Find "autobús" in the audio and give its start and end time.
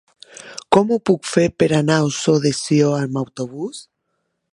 3.25-3.83